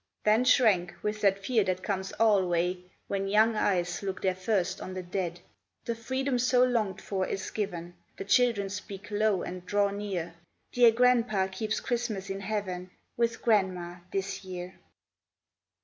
Then 0.23 0.45
shrank, 0.45 0.95
with 1.03 1.21
that 1.21 1.37
fear 1.45 1.63
that 1.65 1.83
comes 1.83 2.11
alway 2.19 2.79
When 3.07 3.27
young 3.27 3.55
eyes 3.55 4.01
look 4.01 4.19
their 4.23 4.33
first 4.33 4.81
on 4.81 4.95
the 4.95 5.03
dead. 5.03 5.41
The 5.85 5.93
freedom 5.93 6.39
so 6.39 6.63
longed 6.63 6.99
for 6.99 7.27
is 7.27 7.51
given. 7.51 7.93
The 8.17 8.25
children 8.25 8.71
speak 8.71 9.11
low 9.11 9.43
and 9.43 9.63
draw 9.63 9.91
near: 9.91 10.33
"Dear 10.71 10.89
grandpa 10.91 11.45
keeps 11.49 11.79
Christmas 11.79 12.31
in 12.31 12.39
Heaven 12.39 12.89
With 13.15 13.43
grandma, 13.43 13.97
this 14.11 14.43
year." 14.43 14.79